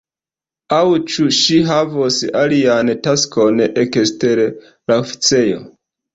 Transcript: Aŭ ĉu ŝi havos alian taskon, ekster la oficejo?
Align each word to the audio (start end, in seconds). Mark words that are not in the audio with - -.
Aŭ 0.77 0.85
ĉu 1.11 1.25
ŝi 1.39 1.59
havos 1.67 2.17
alian 2.41 2.91
taskon, 3.09 3.63
ekster 3.85 4.43
la 4.47 4.99
oficejo? 5.05 5.63